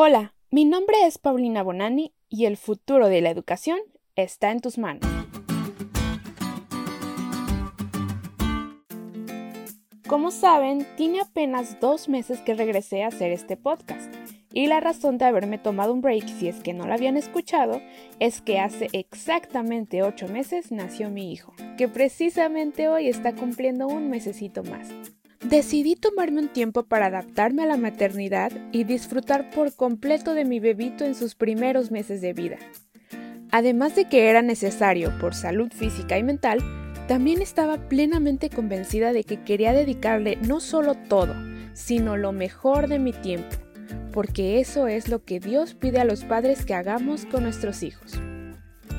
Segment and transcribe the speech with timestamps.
[0.00, 3.80] Hola, mi nombre es Paulina Bonani y el futuro de la educación
[4.14, 5.04] está en tus manos.
[10.06, 14.14] Como saben, tiene apenas dos meses que regresé a hacer este podcast.
[14.52, 17.82] Y la razón de haberme tomado un break, si es que no lo habían escuchado,
[18.20, 24.10] es que hace exactamente ocho meses nació mi hijo, que precisamente hoy está cumpliendo un
[24.10, 24.88] mesecito más.
[25.48, 30.60] Decidí tomarme un tiempo para adaptarme a la maternidad y disfrutar por completo de mi
[30.60, 32.58] bebito en sus primeros meses de vida.
[33.50, 36.58] Además de que era necesario por salud física y mental,
[37.06, 41.34] también estaba plenamente convencida de que quería dedicarle no solo todo,
[41.72, 43.56] sino lo mejor de mi tiempo,
[44.12, 48.20] porque eso es lo que Dios pide a los padres que hagamos con nuestros hijos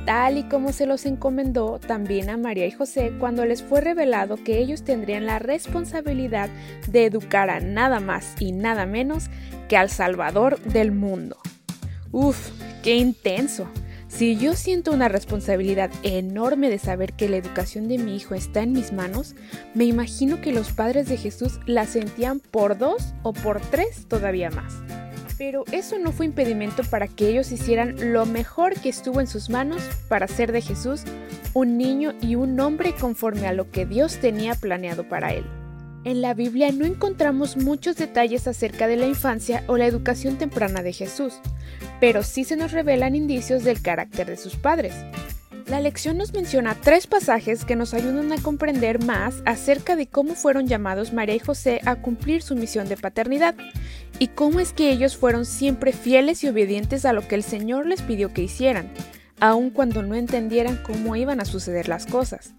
[0.10, 4.44] tal y como se los encomendó también a María y José cuando les fue revelado
[4.44, 6.50] que ellos tendrían la responsabilidad
[6.88, 9.26] de educar a nada más y nada menos
[9.68, 11.38] que al Salvador del mundo.
[12.12, 12.50] Uf,
[12.82, 13.70] qué intenso.
[14.08, 18.64] Si yo siento una responsabilidad enorme de saber que la educación de mi hijo está
[18.64, 19.36] en mis manos,
[19.76, 24.50] me imagino que los padres de Jesús la sentían por dos o por tres todavía
[24.50, 24.74] más.
[25.40, 29.50] Pero eso no fue impedimento para que ellos hicieran lo mejor que estuvo en sus
[29.50, 31.04] manos para hacer de Jesús
[31.54, 35.46] un niño y un hombre conforme a lo que Dios tenía planeado para él.
[36.04, 40.82] En la Biblia no encontramos muchos detalles acerca de la infancia o la educación temprana
[40.82, 41.36] de Jesús,
[42.02, 44.94] pero sí se nos revelan indicios del carácter de sus padres.
[45.70, 50.34] La lección nos menciona tres pasajes que nos ayudan a comprender más acerca de cómo
[50.34, 53.56] fueron llamados María y José a cumplir su misión de paternidad
[54.20, 57.86] y cómo es que ellos fueron siempre fieles y obedientes a lo que el Señor
[57.88, 58.92] les pidió que hicieran,
[59.40, 62.54] aun cuando no entendieran cómo iban a suceder las cosas.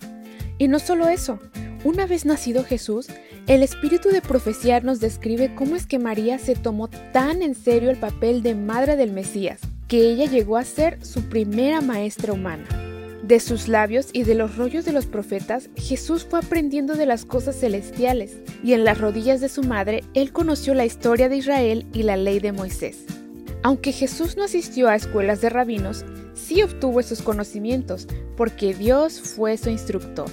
[0.58, 1.38] Y no solo eso,
[1.84, 3.08] una vez nacido Jesús,
[3.46, 7.90] el espíritu de profecía nos describe cómo es que María se tomó tan en serio
[7.90, 12.89] el papel de madre del Mesías, que ella llegó a ser su primera maestra humana.
[13.22, 17.24] De sus labios y de los rollos de los profetas, Jesús fue aprendiendo de las
[17.26, 21.86] cosas celestiales, y en las rodillas de su madre, él conoció la historia de Israel
[21.92, 23.04] y la ley de Moisés.
[23.62, 26.04] Aunque Jesús no asistió a escuelas de rabinos,
[26.34, 30.30] sí obtuvo esos conocimientos, porque Dios fue su instructor.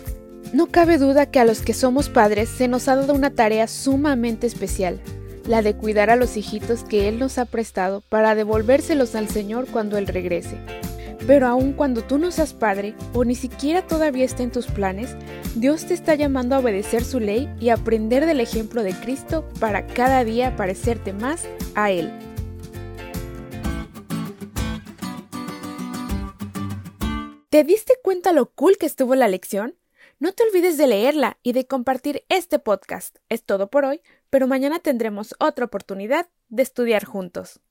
[0.53, 3.67] No cabe duda que a los que somos padres se nos ha dado una tarea
[3.67, 5.01] sumamente especial,
[5.45, 9.67] la de cuidar a los hijitos que Él nos ha prestado para devolvérselos al Señor
[9.67, 10.55] cuando Él regrese.
[11.25, 15.15] Pero aun cuando tú no seas padre o ni siquiera todavía esté en tus planes,
[15.55, 19.87] Dios te está llamando a obedecer su ley y aprender del ejemplo de Cristo para
[19.87, 22.11] cada día parecerte más a Él.
[27.49, 29.75] ¿Te diste cuenta lo cool que estuvo la lección?
[30.19, 33.17] No te olvides de leerla y de compartir este podcast.
[33.29, 37.61] Es todo por hoy, pero mañana tendremos otra oportunidad de estudiar juntos.